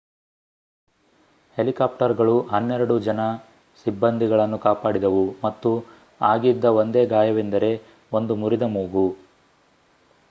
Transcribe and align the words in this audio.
ಹೆಲಿಕಾಪ್ಟರ್‌ಗಳು 1.57 2.33
ಹನ್ನೆರಡು 2.51 2.95
ಜನ 2.99 3.19
ಸಿಬ್ಬಂದಿಗಳನ್ನು 3.85 4.59
ಕಾಪಾಡಿದವು 4.59 5.23
ಮತ್ತು 5.43 5.73
ಆಗಿದ್ದ 6.25 6.65
ಒಂದೇ 6.81 7.05
ಗಾಯವೆಂದರೆ 7.15 7.71
ಒಂದು 8.11 8.35
ಮುರಿದ 8.43 8.67
ಮೂಗು 8.75 9.07